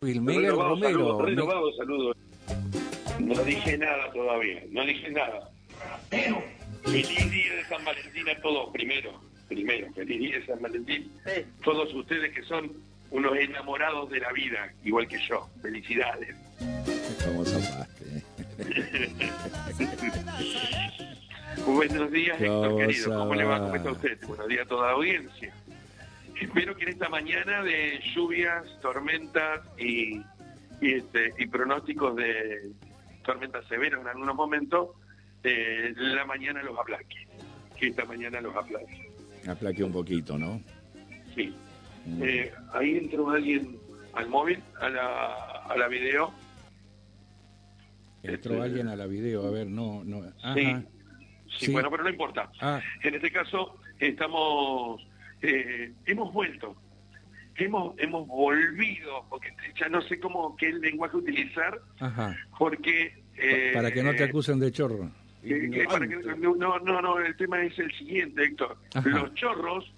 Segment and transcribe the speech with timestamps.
[0.00, 1.18] Romero.
[1.18, 2.14] Renovado saludo.
[3.18, 5.50] No dije nada todavía, no dije nada.
[6.08, 6.40] Pero,
[6.84, 9.20] feliz día de San Valentín a todos, primero.
[9.48, 11.10] Primero, feliz día de San Valentín.
[11.64, 12.74] Todos ustedes que son
[13.10, 15.48] unos enamorados de la vida, igual que yo.
[15.62, 16.36] Felicidades.
[17.24, 18.22] ¿Cómo zapaste?
[21.66, 23.18] Buenos días, Héctor querido.
[23.18, 23.58] ¿Cómo le va?
[23.58, 24.16] ¿Cómo está usted?
[24.28, 25.52] Buenos días a toda la audiencia.
[26.48, 30.16] Espero que en esta mañana de lluvias, tormentas y,
[30.80, 32.70] y, este, y pronósticos de
[33.22, 34.88] tormentas severas en algunos momentos,
[35.44, 37.26] eh, la mañana los aplaque.
[37.78, 39.10] Que esta mañana los aplaque.
[39.46, 40.62] Aplaque un poquito, ¿no?
[41.34, 41.54] Sí.
[42.06, 42.22] Mm.
[42.22, 43.76] Eh, ahí entró alguien
[44.14, 45.34] al móvil, a la,
[45.68, 46.32] a la video.
[48.22, 50.22] Entró este- alguien a la video, a ver, no, no.
[50.42, 50.54] Ajá.
[50.54, 50.74] Sí.
[51.58, 51.72] Sí, Sí.
[51.72, 52.50] bueno, pero no importa.
[52.60, 55.06] Ah, En este caso, estamos,
[55.42, 56.76] eh, hemos vuelto,
[57.56, 62.36] hemos, hemos volvido, porque ya no sé cómo qué lenguaje utilizar, ajá.
[62.58, 63.14] porque...
[63.36, 65.10] eh, Para que no te acusen de chorro.
[65.88, 68.76] para que- no, no, no, el tema es el siguiente, Héctor.
[68.94, 69.08] Ajá.
[69.08, 69.92] Los chorros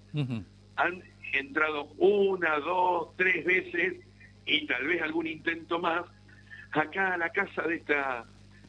[0.75, 3.95] han entrado una, dos, tres veces
[4.45, 6.03] y tal vez algún intento más
[6.71, 8.25] acá a la casa de esta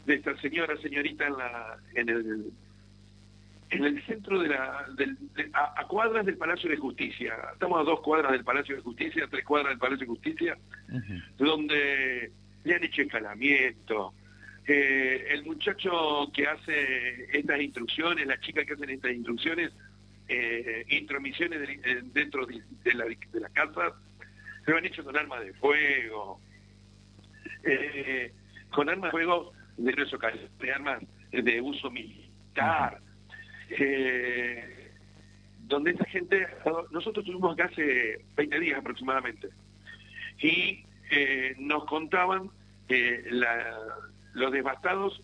[0.07, 2.53] de esta señora, señorita en la en el
[3.73, 7.35] en el centro de la del- de- a, a cuadras del Palacio de Justicia.
[7.53, 10.59] Estamos a dos cuadras del Palacio de Justicia, tres cuadras del Palacio de Justicia,
[11.39, 12.31] donde
[12.65, 14.15] le han hecho escalamiento.
[14.67, 19.73] Eh, el muchacho que hace estas instrucciones, la chica que hacen estas instrucciones,
[20.29, 22.63] eh, intromisiones de- eh, dentro de,
[22.95, 23.93] la, de las casas,
[24.67, 26.41] lo han hecho con armas de fuego,
[27.65, 28.33] eh,
[28.71, 30.19] con armas de fuego de grueso
[30.61, 33.01] de armas de uso militar,
[35.61, 36.47] donde esta gente,
[36.91, 39.49] nosotros estuvimos acá hace 20 días aproximadamente,
[40.39, 42.51] y eh, nos contaban
[42.89, 43.79] eh, la-
[44.35, 45.23] los devastados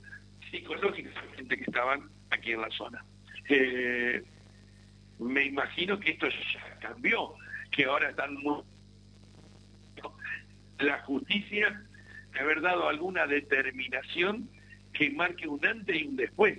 [0.50, 3.04] psicológicamente que estaban aquí en la zona.
[3.48, 4.22] Eh,
[5.18, 7.34] me imagino que esto ya cambió,
[7.70, 8.62] que ahora están muy...
[10.78, 11.82] La justicia
[12.32, 14.48] de haber dado alguna determinación
[14.92, 16.58] que marque un antes y un después.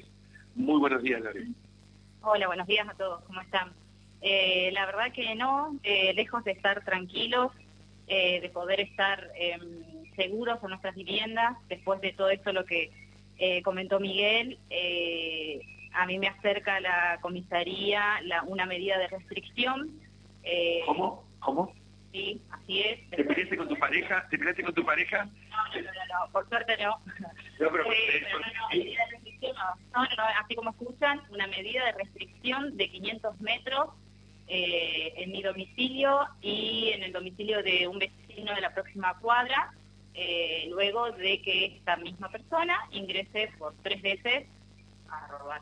[0.56, 1.46] Muy buenos días, Lore.
[2.22, 3.72] Hola, buenos días a todos, ¿cómo están?
[4.22, 7.52] Eh, la verdad que no, eh, lejos de estar tranquilos,
[8.08, 9.62] eh, de poder estar em,
[10.16, 12.92] seguros en nuestras viviendas, después de todo esto lo que
[13.38, 14.60] eh, comentó Miguel,
[15.94, 19.90] a mí me acerca a la comisaría la- una medida de restricción.
[20.86, 21.24] ¿Cómo?
[21.40, 21.74] ¿Cómo?
[22.12, 23.10] Sí, así es.
[23.12, 24.28] ¿Te peleaste con tu pareja?
[24.30, 25.26] ¿Te peleaste con tu pareja?
[25.26, 26.90] No, no, no, no, por suerte no.
[26.90, 27.84] No, pero,
[28.24, 30.04] pero no, no, medida de restricción no.
[30.04, 33.90] No, así como escuchan, una medida de restricción de 500 metros
[34.48, 39.72] eh, en mi domicilio y en el domicilio de un vecino de la próxima cuadra,
[40.14, 44.48] eh, luego de que esta misma persona ingrese por tres veces
[45.10, 45.62] a robar.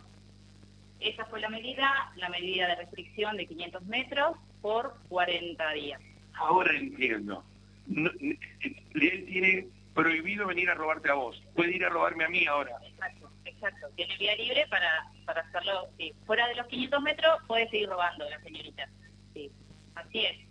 [1.00, 6.02] Esa fue la medida, la medida de restricción de 500 metros por 40 días.
[6.34, 7.44] Ahora entiendo.
[7.88, 11.42] No, él tiene prohibido venir a robarte a vos.
[11.56, 12.72] Puede ir a robarme a mí ahora.
[12.86, 13.88] Exacto, exacto.
[13.96, 14.88] Tiene vía libre para,
[15.26, 15.88] para hacerlo.
[15.98, 16.14] sí.
[16.26, 18.88] Fuera de los 500 metros puede seguir robando la señorita.
[19.34, 19.52] Sí,
[19.96, 20.38] así es.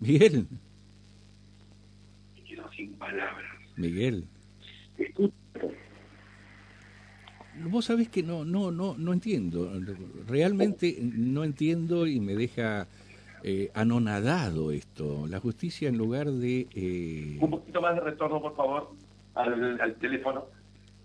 [0.00, 0.46] Miguel,
[2.36, 3.50] Me quedo sin palabras.
[3.76, 4.24] Miguel.
[4.96, 5.34] Escucha,
[7.60, 9.72] Vos sabés que no, no, no, no entiendo.
[10.28, 12.86] Realmente no entiendo y me deja
[13.42, 15.26] eh, anonadado esto.
[15.26, 16.68] La justicia en lugar de...
[16.72, 18.94] eh, Un poquito más de retorno, por favor,
[19.38, 20.46] al, al teléfono.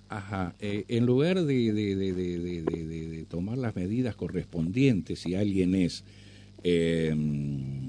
[0.09, 6.03] Ajá, eh, en lugar de, de- de- de- tomar las medidas correspondientes si alguien es
[6.63, 7.15] eh,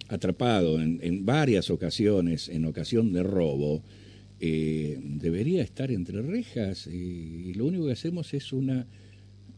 [0.09, 3.83] atrapado en, en varias ocasiones, en ocasión de robo,
[4.41, 8.87] eh, debería estar entre rejas eh, y lo único que hacemos es una...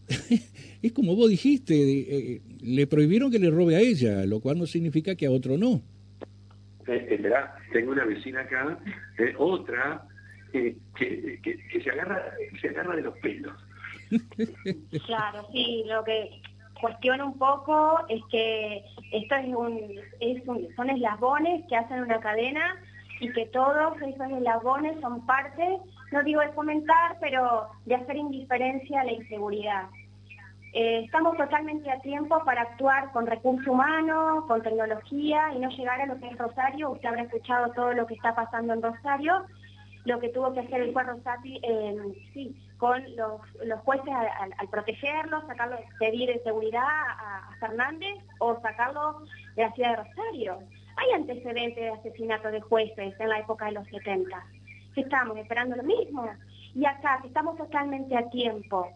[0.83, 4.67] es como vos dijiste, eh, le prohibieron que le robe a ella, lo cual no
[4.67, 5.83] significa que a otro no.
[6.89, 8.79] Eh, eh, verá, tengo una vecina acá,
[9.19, 10.07] eh, otra,
[10.97, 12.23] que, se agarra
[12.61, 13.55] se agarra de los pelos.
[15.07, 16.41] Claro, sí, lo que
[16.81, 19.81] cuestiono un poco es que esto es un,
[20.21, 22.77] es un- son eslabones que hacen una cadena
[23.21, 25.79] y que todos esos eslabones son parte,
[26.13, 29.85] no digo de fomentar, pero de hacer indiferencia a la inseguridad.
[30.75, 36.03] Eh, estamos totalmente a tiempo para actuar con recursos humanos, con tecnología y no llegar
[36.03, 36.91] a lo que es Rosario.
[36.91, 39.47] Usted habrá escuchado todo lo que está pasando en Rosario,
[40.07, 41.97] lo que tuvo que hacer el juez Rosati, eh,
[42.33, 43.41] sí, con los,
[43.81, 49.23] jueces al, al- protegerlo, sacarlo, pedir de seguridad a, a Fernández o sacarlo
[49.57, 50.59] de la ciudad de Rosario.
[50.97, 54.43] Hay antecedentes de asesinato de jueces en la época de los 70.
[54.95, 56.27] Estamos esperando lo mismo.
[56.75, 58.89] Y acá, que estamos totalmente a tiempo.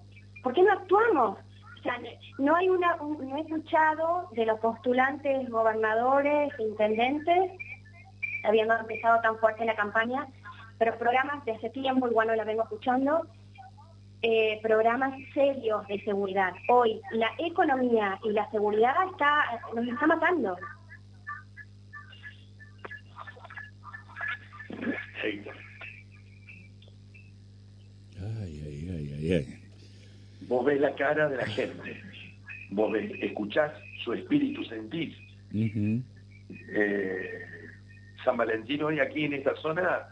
[0.43, 1.39] ¿Por qué no actuamos?
[1.79, 1.99] O sea,
[2.39, 7.53] no hay una, no he escuchado de los postulantes, gobernadores, intendentes,
[8.45, 10.27] habiendo empezado tan fuerte la campaña,
[10.81, 13.27] pero programas de hace tiempo, igual no la vengo escuchando,
[14.23, 16.55] eh, programas serios de seguridad.
[16.69, 20.57] Hoy la economía y la seguridad está, nos está matando.
[25.23, 25.45] Ay,
[28.23, 29.63] ay, ay, ay, ay.
[30.49, 32.03] Vos ves la cara de la gente,
[32.71, 33.71] vos ves, escuchás
[34.03, 35.15] su espíritu, sentís.
[35.53, 37.45] Eh,
[38.25, 40.07] San Valentín hoy aquí en esta zona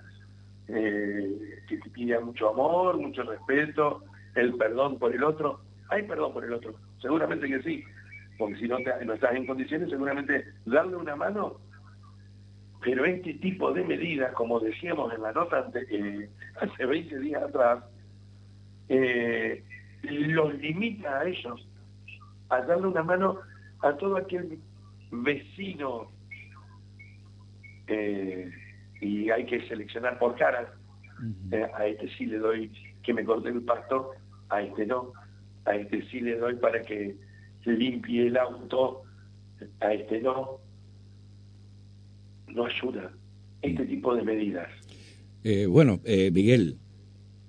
[0.69, 4.05] eh, que te pide mucho amor, mucho respeto,
[4.35, 5.61] el perdón por el otro.
[5.91, 7.85] Hay perdón por el otro, seguramente que sí,
[8.37, 11.57] porque si no, no estás en condiciones, seguramente darle una mano,
[12.83, 16.29] pero este tipo de medidas, como decíamos en la nota eh,
[16.61, 17.85] hace 20 días atrás,
[18.89, 19.65] eh,
[20.03, 21.67] los limita a ellos
[22.51, 23.41] a darle una mano
[23.81, 24.59] a todo aquel
[25.11, 26.09] vecino
[29.01, 30.69] y hay que seleccionar por caras.
[31.51, 32.71] Eh, a este sí le doy
[33.03, 34.13] que me corte el pasto,
[34.49, 35.13] a este no.
[35.65, 37.17] A este sí le doy para que
[37.65, 39.03] limpie el auto,
[39.81, 40.61] a este no.
[42.49, 43.13] No ayuda
[43.63, 44.69] este tipo de medidas.
[45.45, 46.77] Eh, bueno, eh, Miguel,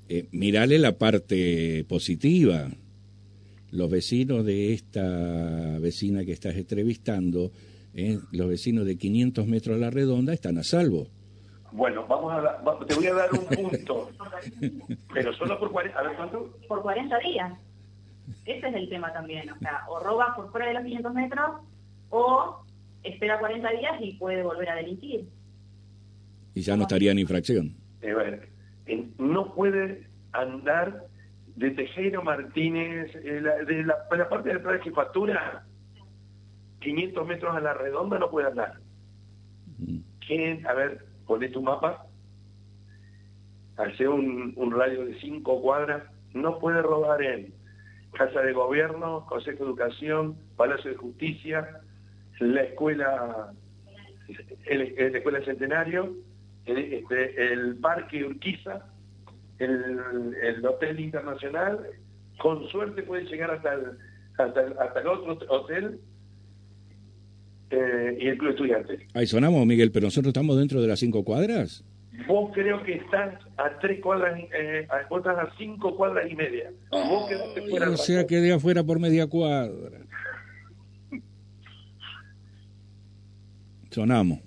[0.08, 2.70] eh, mirale la parte positiva.
[3.72, 7.52] Los vecinos de esta vecina que estás entrevistando,
[8.32, 11.10] los vecinos de 500 metros a la redonda, están a salvo.
[11.72, 14.10] Bueno, vamos a te voy a dar un punto,
[15.14, 16.58] pero solo por 40, a ver cuánto.
[16.68, 17.54] Por 40 días.
[18.46, 21.50] Ese es el tema también, o sea, o roba por fuera de los 500 metros
[22.10, 22.64] o
[23.04, 25.28] espera 40 días y puede volver a delinquir.
[26.54, 27.76] Y ya no estaría en infracción.
[28.02, 31.06] Eh, no puede andar
[31.56, 35.66] de Tejero Martínez, eh, de, la, parte de atrás de jefatura,
[36.80, 38.80] 500 metros a la redonda no puede andar.
[39.78, 40.00] Mm.
[40.26, 40.66] ¿Quién?
[40.68, 42.08] A ver, Poné tu mapa,
[43.78, 46.02] hace un, radio de cinco cuadras,
[46.34, 47.54] no puede robar en
[48.14, 51.82] Casa de Gobierno, Consejo de Educación, Palacio de Justicia,
[52.40, 53.54] la escuela,
[54.66, 54.82] el,
[55.16, 56.16] escuela Centenario,
[56.66, 58.88] el, este, Parque Urquiza,
[59.60, 61.86] el, Hotel Internacional,
[62.40, 64.00] con suerte puede llegar hasta el,
[64.80, 66.00] hasta el otro hotel
[67.72, 69.08] eh, y el Club Estudiante.
[69.14, 71.84] Ahí sonamos, Miguel, pero nosotros estamos dentro de las cinco cuadras.
[72.28, 76.72] Vos creo que estás a tres cuadras, eh, vos estás a cinco cuadras y media.
[76.92, 77.32] Vos
[77.92, 80.00] O sea, quedé afuera por media cuadra.
[83.90, 84.40] Sonamos.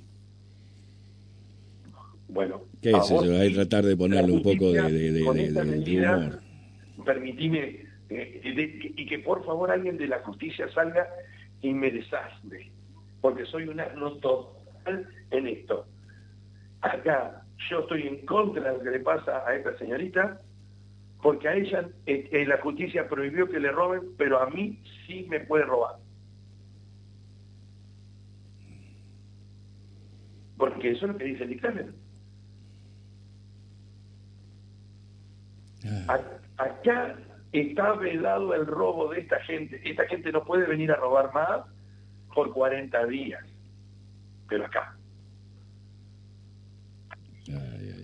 [2.28, 2.62] Bueno.
[2.80, 3.20] ¿Qué es eso?
[3.20, 6.40] Hay que tratar de ponerle un poco de, de, de, humor.
[7.04, 11.06] Permitime, eh, y que por favor alguien de la justicia salga
[11.60, 12.72] y me desastre
[13.22, 15.86] porque soy un asno total en esto.
[16.82, 20.40] Acá yo estoy en contra de lo que le pasa a esta señorita,
[21.22, 25.24] porque a ella eh, eh, la justicia prohibió que le roben, pero a mí sí
[25.30, 25.96] me puede robar.
[30.58, 31.94] Porque eso es lo que dice el dictamen.
[36.08, 36.20] Ah.
[36.58, 37.16] Acá
[37.52, 39.80] está vedado el robo de esta gente.
[39.88, 41.62] Esta gente no puede venir a robar más
[42.34, 43.44] por 40 días,
[44.48, 44.96] pero acá.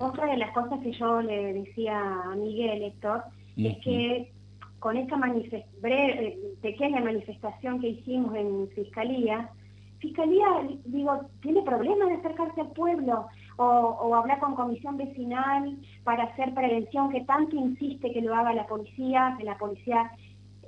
[0.00, 3.24] Otra de las cosas que yo le decía a Miguel, Héctor,
[3.56, 4.32] es que
[4.78, 9.50] con esta eh, pequeña manifestación que hicimos en Fiscalía,
[9.98, 10.46] Fiscalía,
[10.84, 16.54] digo, tiene problemas de acercarse al pueblo o, o, hablar con comisión vecinal para hacer
[16.54, 20.08] prevención que tanto insiste que lo haga la policía, que la policía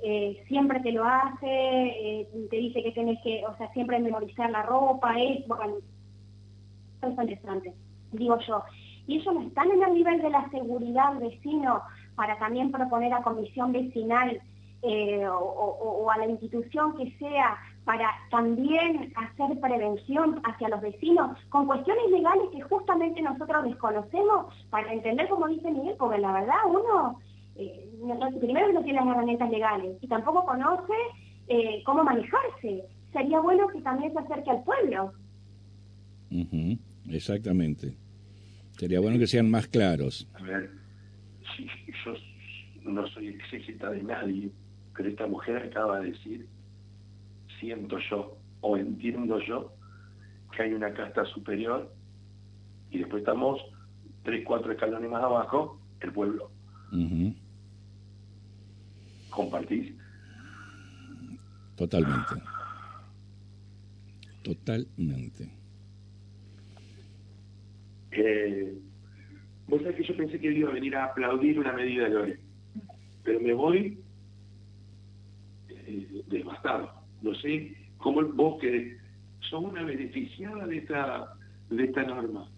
[0.03, 4.49] eh, siempre te lo hace, eh, te dice que tienes que, o sea, siempre memorizar
[4.49, 5.75] la ropa, es, bueno,
[7.01, 7.73] es interesante,
[8.11, 8.63] digo yo.
[9.07, 11.81] Y ellos no están en el nivel de la seguridad vecino
[12.15, 14.41] para también proponer a comisión vecinal
[14.83, 21.67] eh, o, a la institución que sea para también hacer prevención hacia los vecinos con
[21.67, 27.19] cuestiones legales que justamente nosotros desconocemos para entender, como dice Miguel, porque la verdad uno
[27.65, 30.93] eh, primero no tiene las herramientas legales y tampoco conoce
[31.47, 32.83] eh, cómo manejarse.
[33.11, 35.13] Sería bueno que también se acerque al pueblo.
[37.09, 37.97] Exactamente.
[38.77, 40.27] Sería bueno que sean más claros.
[40.33, 40.71] A ver,
[42.05, 42.13] yo
[42.83, 44.49] no soy exégeta de nadie,
[44.95, 46.47] pero esta mujer acaba de decir,
[47.59, 49.73] siento yo o entiendo yo,
[50.51, 51.93] que que hay una casta superior
[52.89, 53.61] y después estamos
[54.23, 56.51] tres, cuatro escalones más abajo, el pueblo.
[59.31, 59.93] ¿Compartís?
[61.75, 62.35] Totalmente.
[64.43, 65.49] Totalmente.
[68.11, 68.77] Eh,
[69.67, 72.39] vos sabés que yo pensé que iba a venir a aplaudir una medida de Lore,
[73.23, 73.97] pero me voy
[75.69, 76.91] eh, devastado.
[77.21, 78.97] No sé cómo vos que
[79.39, 81.33] sos una beneficiada de esta,
[81.69, 82.49] de esta norma,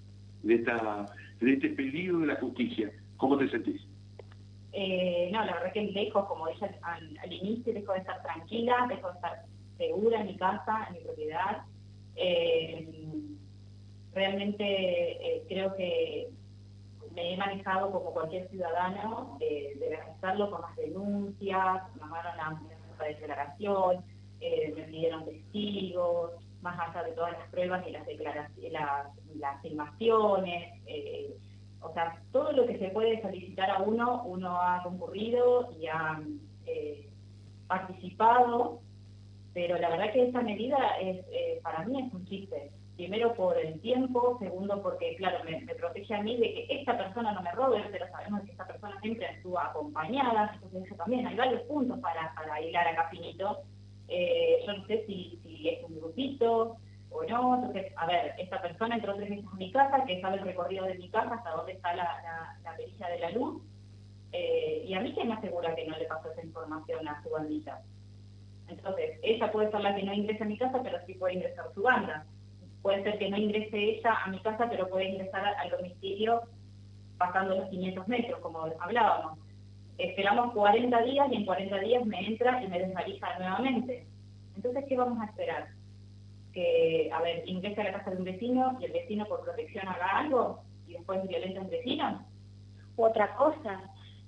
[0.41, 1.05] de, esta,
[1.39, 2.91] de este peligro de la justicia.
[3.17, 3.81] ¿Cómo te sentís?
[4.75, 9.07] Eh, no, la verdad que lejos, como dije al, inicio, dejo de estar tranquila, dejo
[9.09, 9.45] de estar
[9.77, 11.63] segura en mi casa, en mi propiedad.
[12.15, 12.87] Eh,
[14.13, 16.29] realmente eh, creo que
[17.11, 22.59] me he manejado como cualquier ciudadano, de realizarlo con las denuncias, me mandaron
[22.97, 24.03] la declaración,
[24.39, 26.31] me pidieron testigos,
[26.63, 29.61] más allá de todas las pruebas y las declaraciones, las, las
[31.83, 36.21] o sea, todo lo que se puede solicitar a uno, uno ha concurrido y ha
[36.65, 37.09] eh,
[37.67, 38.79] participado,
[39.53, 42.71] pero la verdad que esta medida es, eh, para mí es un chiste.
[42.95, 47.31] Primero por el tiempo, segundo porque, claro, me, protege a mí de que esta persona
[47.33, 51.35] no me robe, pero sabemos que esta persona siempre estuvo acompañada, entonces eso también, hay
[51.35, 53.61] varios puntos para, para hilar acá finito.
[54.07, 56.77] Eh, yo no sé si es un grupito,
[57.13, 57.55] o no.
[57.55, 60.85] Entonces, a ver, esta persona entró tres veces a mi casa, que sabe el recorrido
[60.85, 63.61] de mi casa, hasta dónde está la, la, perilla de la luz.
[64.31, 67.29] Eh, y a mí que me asegura que no le pasó esa información a su
[67.29, 67.81] bandita.
[68.67, 71.65] Entonces, ella puede ser la que no ingrese a mi casa, pero sí puede ingresar
[71.73, 72.25] su banda.
[72.81, 76.41] Puede ser que no ingrese ella a mi casa, pero puede ingresar al domicilio
[77.17, 79.39] pasando los 500 metros, como hablábamos.
[79.97, 84.05] Esperamos 40 días y en 40 días me entra y me desvalija nuevamente.
[84.55, 85.67] Entonces, ¿qué vamos a esperar?
[86.53, 89.87] Que, a ver, ingrese a la casa de un vecino y el vecino por protección
[89.87, 92.25] haga algo y después violenta a un vecino.
[92.95, 93.81] Otra cosa,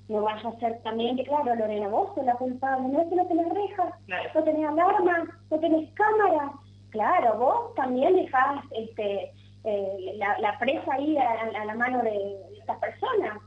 [0.08, 3.16] no vaya a ser también que, claro, Lorena, vos sos la culpable, no es que
[3.16, 6.52] no tenés rejas, no tenés alarma, no tenés cámara.
[6.90, 9.32] Claro, vos también dejás este,
[9.64, 13.40] eh, la, presa ahí a, la mano de estas personas.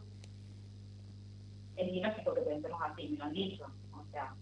[1.77, 3.67] Es ilógico que pensemos así, me lo han dicho.
[3.93, 4.35] O sea,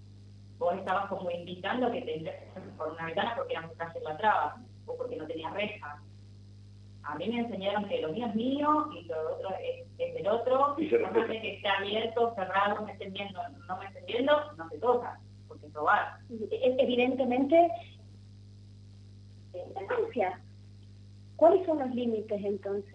[0.59, 4.17] vos estabas como invitando a que te por una ventana porque era muy fácil la
[4.17, 6.03] traba o porque no tenía reja.
[7.03, 10.75] A mí me enseñaron que lo mío es mío y lo otro es, del otro.
[10.79, 14.69] Y no sé que esté abierto, cerrado, me estén viendo, no me estén viendo, no
[14.69, 16.19] se toca, porque es robar.
[16.29, 17.71] Evidentemente,
[21.37, 22.95] ¿Cuáles son los límites entonces?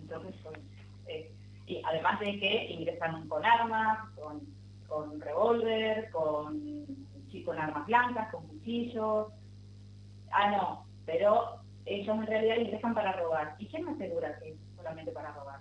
[0.00, 0.34] Entonces,
[1.70, 4.40] y además de que ingresan con armas, con,
[4.88, 6.84] con revólver, con,
[7.44, 9.28] con armas blancas, con cuchillos.
[10.32, 13.54] Ah, no, pero ellos en realidad ingresan para robar.
[13.58, 15.60] ¿Y quién me asegura que es solamente para robar?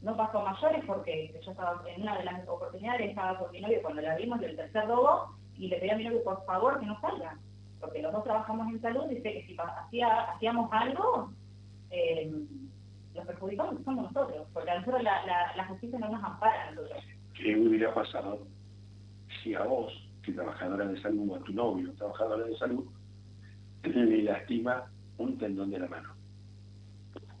[0.00, 3.82] No pasó mayores porque yo estaba en una de las oportunidades, estaba con mi novio
[3.82, 6.86] cuando la vimos del tercer robo y le pedí a mi novio por favor que
[6.86, 7.36] no salga.
[7.80, 11.32] Porque los dos trabajamos en salud sé que si hacía, hacíamos algo,
[11.90, 12.32] eh,
[13.18, 17.04] los perjudicamos somos nosotros, porque a nosotros la, la, justicia no nos ampara a nosotros.
[17.34, 18.46] ¿Qué hubiera pasado
[19.42, 22.86] si a vos, que trabajadora de salud, o a tu novio, trabajadora de salud,
[23.82, 26.14] le lastima un tendón de la mano?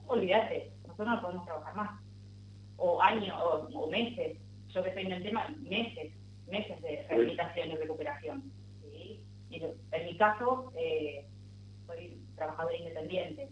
[0.06, 2.00] Olvídate, nosotros no podemos trabajar más.
[2.76, 3.36] O años,
[3.72, 4.38] o, meses.
[4.68, 6.12] Yo que estoy en el tema, meses,
[6.48, 8.42] meses de rehabilitación y recuperación.
[8.82, 9.24] ¿sí?
[9.50, 11.26] Y en mi caso, eh,
[11.86, 13.48] soy trabajadora independiente.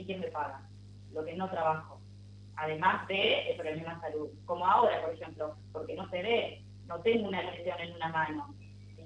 [0.00, 0.68] ¿A quién me paga?
[1.12, 2.00] Lo que no trabajo,
[2.56, 4.28] además de el problema de salud.
[4.44, 8.54] Como ahora, por ejemplo, porque no se ve, no tengo una lesión en una mano,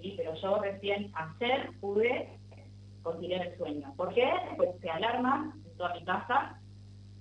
[0.01, 0.15] ¿sí?
[0.17, 2.39] pero yo recién ayer pude
[3.03, 3.93] conciliar el sueño.
[3.97, 4.31] ¿Por qué?
[4.57, 6.59] Pues se alarma en toda mi casa,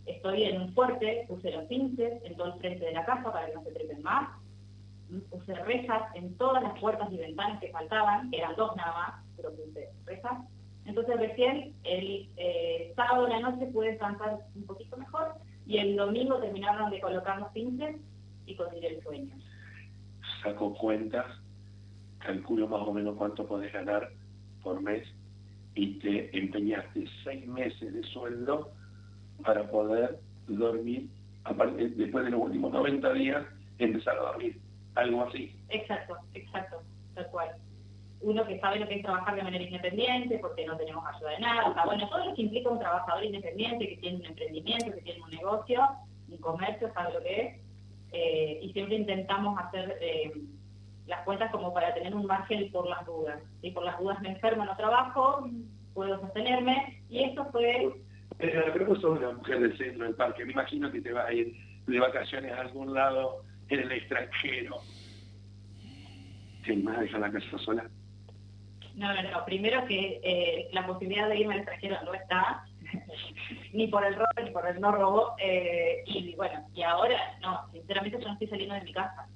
[0.05, 3.47] estoy en un fuerte, puse los pinches en todo el frente de la casa para
[3.47, 4.29] que no se trepen más,
[5.29, 9.53] puse rejas en todas las puertas y ventanas que faltaban, eran dos nada más, pero
[9.55, 10.39] puse rejas
[10.85, 15.35] entonces recién el eh, sábado de la noche pude descansar un poquito mejor
[15.65, 17.97] y el domingo terminaron de colocar los pinches
[18.45, 19.35] y conseguir el sueño.
[20.43, 21.25] Saco cuentas,
[22.19, 24.09] calculo más o menos cuánto podés ganar
[24.63, 25.07] por mes
[25.75, 28.71] y te empeñaste seis meses de sueldo
[29.43, 31.07] para poder dormir,
[31.43, 33.45] aparte, después de los últimos 90 días,
[33.77, 34.59] empezar a dormir.
[34.95, 35.55] Algo así.
[35.69, 36.81] Exacto, exacto,
[37.15, 37.49] tal cual
[38.21, 41.39] uno que sabe lo que es trabajar de manera independiente, porque no tenemos ayuda de
[41.39, 45.21] nada, bueno, todo lo que implica un trabajador independiente, que tiene un emprendimiento, que tiene
[45.23, 45.81] un negocio,
[46.29, 47.61] un comercio, sabe lo que es,
[48.11, 50.31] eh, y siempre intentamos hacer eh,
[51.07, 53.41] las cuentas como para tener un margen por las dudas.
[53.61, 55.47] Si por las dudas me enfermo, no trabajo,
[55.93, 57.91] puedo sostenerme, y esto fue...
[58.37, 61.27] Pero creo que sos una mujer del centro del parque, me imagino que te vas
[61.27, 61.53] a ir
[61.87, 64.77] de vacaciones a algún lado en el extranjero.
[66.65, 67.89] ¿Te vas a dejar la casa sola?
[68.95, 69.45] No, no, no.
[69.45, 72.65] Primero que eh, la posibilidad de irme al extranjero no está,
[73.73, 75.35] ni por el robo ni por el no robo.
[75.39, 79.27] Eh, y bueno, y ahora, no, sinceramente yo no estoy saliendo de mi casa.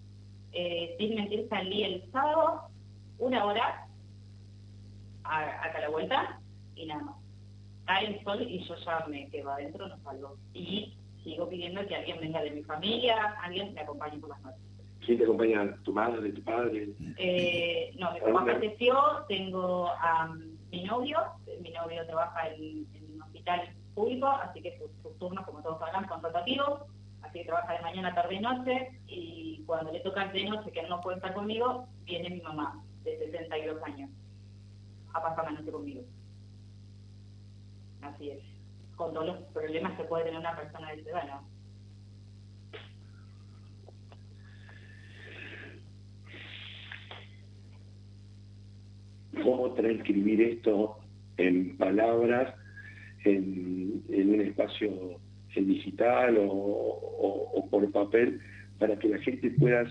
[0.51, 2.69] Eh, sin mentir, salí el sábado,
[3.17, 3.87] una hora,
[5.23, 6.39] a, a la vuelta,
[6.75, 7.15] y nada más.
[7.85, 10.37] Cae el sol y yo ya me quedo adentro, no salgo.
[10.53, 14.74] Y sigo pidiendo que alguien venga de mi familia, alguien me acompañe por las noches.
[15.03, 15.75] ¿Quién te acompaña?
[15.83, 16.89] ¿Tu madre, tu padre?
[17.17, 20.35] Eh, no, mi papá falleció, tengo a
[20.71, 21.19] mi novio,
[21.61, 26.21] mi novio trabaja en, un hospital público, así que sus, turnos, como todos sabrán, son
[26.21, 26.81] rotativos,
[27.21, 30.79] así que trabaja de mañana, tarde y noche, y cuando le toca de noche que
[30.81, 34.09] él no puede estar conmigo, viene mi mamá, de 62 años,
[35.13, 36.01] a pasar la noche conmigo.
[38.01, 38.43] Así es,
[38.95, 41.54] con todos los problemas que puede tener una persona de ciudadano.
[49.43, 50.97] Cómo transcribir esto
[51.37, 52.53] en palabras,
[53.23, 55.19] en, un espacio
[55.55, 58.39] digital o, por papel,
[58.77, 59.85] para que la gente pueda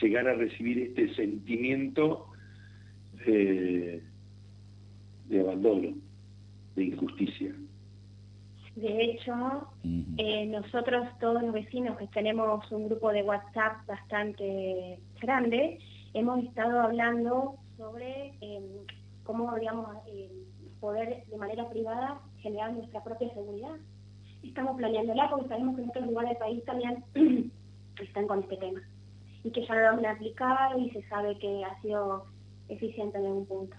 [0.00, 2.26] llegar a recibir este sentimiento
[3.26, 4.02] de,
[5.40, 5.94] abandono,
[6.76, 7.54] de injusticia.
[8.76, 9.68] De hecho,
[10.16, 15.78] eh, nosotros todos los vecinos que tenemos un grupo de WhatsApp bastante grande,
[16.14, 18.62] hemos estado hablando sobre em,
[19.24, 19.88] cómo, digamos,
[20.80, 23.76] poder de manera privada generar nuestra propia seguridad.
[24.44, 27.04] Estamos planeándola porque sabemos que en otros lugares del país también
[28.00, 28.80] están con este tema
[29.44, 32.26] y que ya lo han aplicado y se sabe que ha sido
[32.68, 33.76] eficiente en algún punto.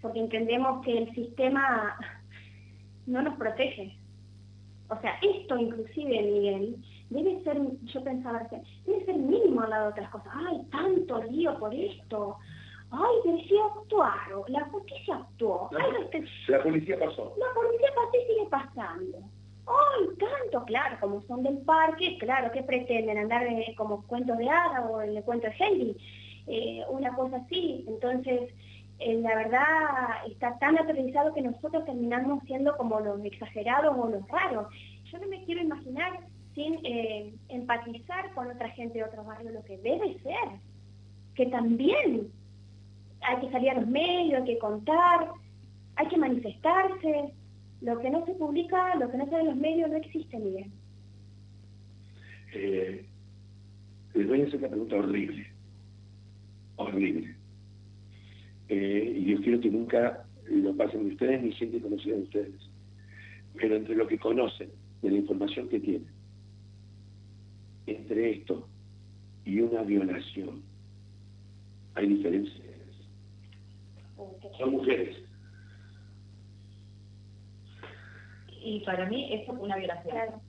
[0.00, 1.96] Porque entendemos que el sistema
[3.06, 3.98] no nos protege.
[4.90, 6.76] O sea, esto inclusive, Miguel,
[7.10, 8.48] debe ser, yo pensaba,
[8.86, 10.32] debe ser mínimo al lado de otras cosas.
[10.34, 12.38] ¡Ay, tanto lío por esto!
[12.94, 13.16] Ay,
[13.48, 15.68] pero actuaron, la justicia actuó.
[15.72, 17.34] La, policía pasó.
[17.38, 19.18] La policía pasó y sigue pasando.
[19.66, 24.86] Ay, tanto, claro, como son del parque, claro, que pretenden andar como cuentos de hada
[24.86, 25.96] o el cuento de Henry,
[26.46, 27.84] eh, una cosa así.
[27.88, 28.52] Entonces,
[28.98, 34.28] eh, la verdad está tan aterrizado que nosotros terminamos siendo como los exagerados o los
[34.28, 34.68] raros.
[35.10, 36.20] Yo no me quiero imaginar
[36.54, 40.60] sin eh, empatizar con otra gente de otros barrios lo que debe ser,
[41.34, 42.30] que también
[43.24, 45.28] hay que salir a los medios, hay que contar,
[45.96, 47.32] hay que manifestarse.
[47.80, 50.70] Lo que no se publica, lo que no sale en los medios no existe, Miguel.
[52.54, 53.04] Eh,
[54.14, 55.46] les voy a hacer una pregunta horrible.
[56.76, 57.34] Horrible.
[58.68, 62.70] Eh, y yo quiero que nunca lo pasen ustedes ni gente conocida de ustedes.
[63.54, 64.70] Pero entre lo que conocen,
[65.02, 66.08] de la información que tienen,
[67.86, 68.66] entre esto
[69.44, 70.62] y una violación,
[71.94, 72.63] hay diferencia
[74.58, 75.16] son mujeres.
[78.60, 80.40] Y para mí eso fue una violación.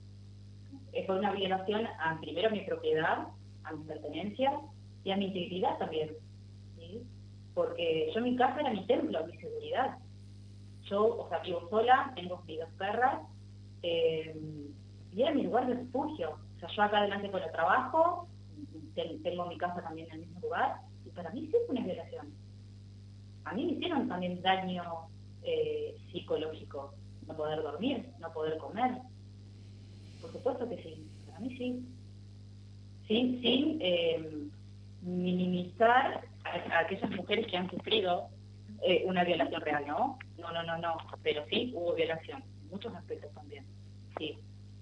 [1.06, 3.28] Fue una violación a primero a mi propiedad,
[3.64, 4.58] a mi pertenencia
[5.04, 6.12] y a mi integridad también.
[7.54, 9.98] Porque yo mi casa era mi templo, mi seguridad.
[10.84, 13.20] Yo, o sea, vivo sola, tengo mis dos perras,
[13.82, 14.34] eh,
[15.12, 16.38] y era mi lugar de refugio.
[16.56, 18.28] O sea, yo acá adelante con el trabajo,
[18.94, 22.45] tengo mi casa también en el mismo lugar, y para mí sí fue una violación
[23.46, 24.82] a mí me hicieron también daño
[25.44, 26.94] eh, psicológico,
[27.28, 28.90] no poder dormir, no poder comer.
[30.20, 31.86] Por supuesto que sí, para mí sí.
[33.06, 34.48] Sin, sin eh,
[35.00, 38.28] minimizar a, aquellas mujeres que han sufrido
[38.82, 40.18] eh, una violación real, ¿no?
[40.38, 43.64] No, no, no, no, pero sí hubo violación, en muchos aspectos también,
[44.18, 44.36] sí.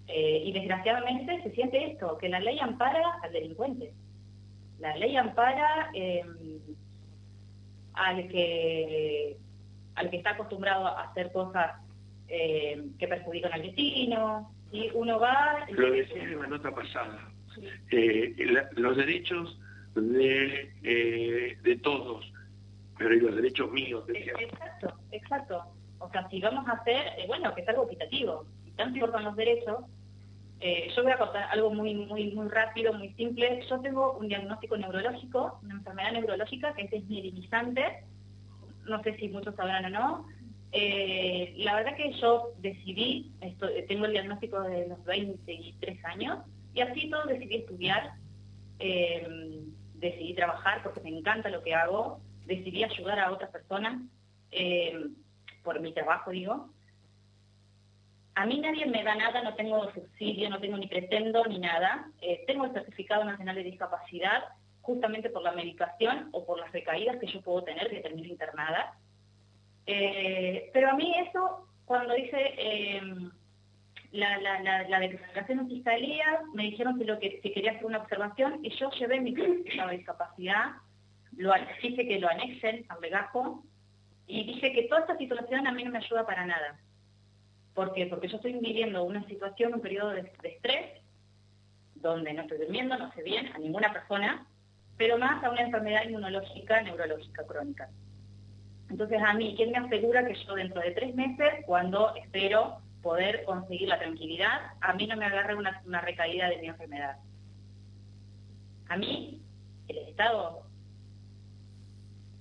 [0.08, 3.92] y desgraciadamente se siente esto, que la ley ampara al delincuente.
[4.78, 5.90] La ley ampara
[7.94, 9.36] al que,
[9.94, 11.80] al que está acostumbrado a hacer cosas
[12.28, 14.52] eh, que perjudican al vecino.
[14.72, 15.66] y Uno va...
[15.70, 17.30] Lo decía en la nota pasada.
[17.90, 18.34] Eh,
[18.72, 19.58] los derechos
[19.94, 22.32] de, eh, de todos,
[22.98, 24.04] pero y los derechos míos.
[24.08, 25.64] Exacto, exacto.
[26.00, 29.36] O sea, si vamos a hacer, bueno, que es algo equitativo, si tanto importan los
[29.36, 29.84] derechos,
[30.60, 33.62] eh, yo voy a contar algo muy, muy, muy rápido, muy simple.
[33.68, 38.04] Yo tengo un diagnóstico neurológico, una enfermedad neurológica que es desmielinizante.
[38.84, 40.26] No sé si muchos sabrán o no.
[40.72, 43.32] Eh, la verdad que yo decidí,
[43.88, 46.38] tengo el diagnóstico de los 23 años,
[46.72, 48.14] y así todo decidí estudiar
[48.80, 49.62] eh,
[49.94, 54.02] decidí trabajar porque me encanta lo que hago, decidí ayudar a otras personas,
[55.62, 56.73] por mi trabajo digo.
[58.36, 62.10] A mí nadie me da nada, no tengo subsidio, no tengo ni pretendo ni nada.
[62.20, 64.44] Eh, tengo el certificado nacional de discapacidad
[64.82, 68.98] justamente por la medicación o por las recaídas que yo puedo tener que termino internada.
[69.86, 72.54] Eh, pero a mí eso, cuando dice
[74.14, 78.60] la, la, la, declaración en fiscalía, me dijeron que, lo que quería hacer una observación
[78.62, 80.72] y yo llevé mi certificado de discapacidad,
[81.36, 83.64] lo, dije que lo anexen al legajo
[84.26, 86.78] y dije que toda esta situación a mí no me ayuda para nada.
[87.74, 88.06] ¿Por qué?
[88.06, 91.00] Porque yo estoy viviendo una situación, un periodo de, estrés,
[91.96, 94.46] donde no estoy durmiendo, no sé bien a ninguna persona,
[94.96, 97.88] pero más a una enfermedad inmunológica, neurológica crónica.
[98.90, 103.44] Entonces a mí, ¿quién me asegura que yo dentro de tres meses, cuando espero poder
[103.44, 107.18] conseguir la tranquilidad, a mí no me agarre una, una recaída de mi enfermedad.
[108.88, 109.42] A mí,
[109.88, 110.62] el Estado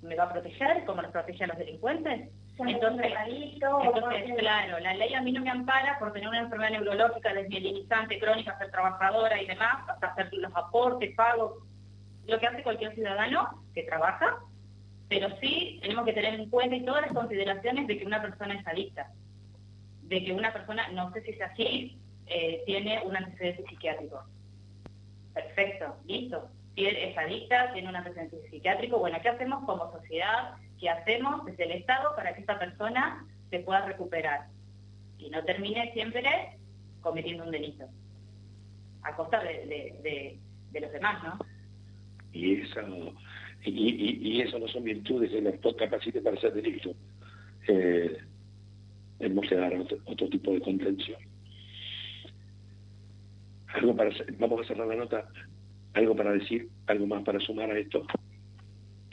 [0.01, 2.29] me va a proteger como nos protege a los delincuentes.
[2.59, 7.33] Entonces, entonces, claro, la ley a mí no me ampara por tener una enfermedad neurológica
[7.33, 11.63] desmielinizante, crónica, ser trabajadora y demás, hasta hacer los aportes, pagos,
[12.27, 14.37] lo que hace cualquier ciudadano que trabaja,
[15.09, 18.53] pero sí tenemos que tener en cuenta y todas las consideraciones de que una persona
[18.53, 19.09] es adicta
[20.03, 24.23] de que una persona, no sé si es así, eh, tiene un antecedente psiquiátrico.
[25.33, 26.49] Perfecto, listo.
[26.75, 30.55] Si es adicta, tiene un antecedente psiquiátrico, bueno, ¿qué hacemos como sociedad?
[30.83, 34.47] ¿Qué hacemos desde el Estado para que esta persona se pueda recuperar?
[35.17, 36.29] Y no termine siempre
[36.99, 37.85] cometiendo un delito.
[39.03, 40.37] A costa de,
[40.73, 41.39] los demás, ¿no?
[42.33, 42.81] Y eso,
[43.63, 46.93] y, eso no son virtudes de la capacite para hacer delito.
[47.69, 48.17] Eh,
[49.19, 51.21] tenemos que dar otro, tipo de contención.
[53.67, 55.29] Algo para, vamos a cerrar la nota,
[55.93, 58.05] algo para decir, algo más para sumar a esto.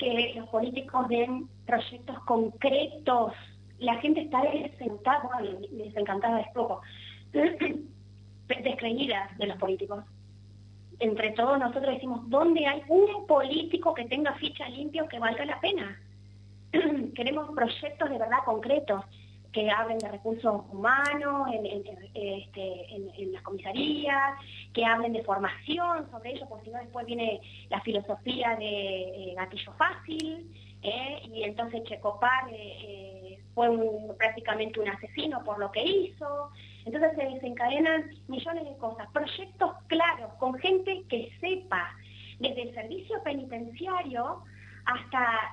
[0.00, 3.34] Que los políticos den proyectos concretos.
[3.78, 6.80] La gente está desencantada, desencantada es poco,
[8.48, 10.04] descreída de los políticos.
[10.98, 15.60] Entre todos nosotros decimos, ¿dónde hay un político que tenga ficha limpia que valga la
[15.60, 16.00] pena?
[17.14, 19.04] Queremos proyectos de verdad concretos
[19.52, 21.66] que hablen de recursos humanos en,
[22.14, 22.86] este,
[23.32, 24.38] las comisarías,
[24.72, 29.35] que hablen de formación sobre ello, porque si no después viene la filosofía de eh,
[29.37, 30.50] gatillo fácil,
[30.83, 33.68] eh, y entonces Checopar eh, fue
[34.16, 36.50] prácticamente un asesino por lo que hizo.
[36.87, 41.94] Entonces se desencadenan millones de cosas, proyectos claros, con gente que sepa,
[42.38, 44.42] desde el servicio penitenciario
[44.87, 45.52] hasta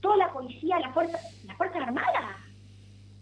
[0.00, 2.47] toda la policía, la fuerza, las Fuerzas Armadas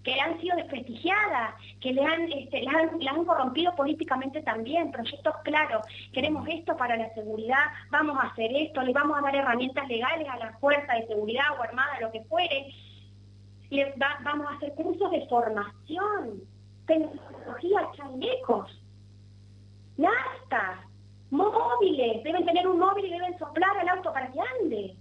[0.07, 5.85] que han sido desprestigiadas, que le han, este, la han, corrompido políticamente también, proyectos claros,
[6.13, 10.29] queremos esto para la seguridad, vamos a hacer esto, le vamos a dar herramientas legales
[10.29, 12.73] a la fuerza de seguridad o armada, lo que fuere,
[13.69, 13.83] y
[14.23, 16.41] vamos a hacer cursos de formación,
[16.87, 18.81] tecnología, chalecos,
[19.97, 20.87] nastas,
[21.31, 24.97] móviles, deben tener un móvil y deben soplar al auto para que ande.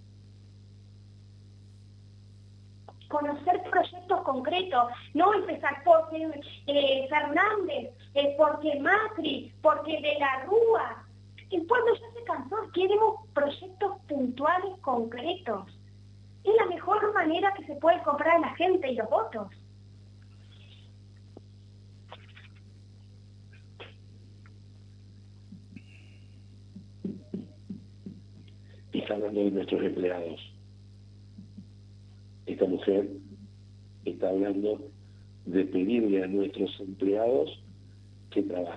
[3.16, 11.06] Conocer proyectos concretos, no empezar porque eh, Fernández, eh, porque Macri, porque de la Rúa.
[11.52, 15.66] El pueblo ya se cansó, queremos proyectos puntuales, concretos.
[16.44, 19.48] Es la mejor manera que se puede comprar a la gente y los votos.
[28.92, 30.55] Está hablando de nuestros empleados
[32.46, 33.10] esta mujer
[34.06, 34.80] está hablando
[35.46, 37.62] de pedirle a nuestros empleados
[38.32, 38.74] que trabajen.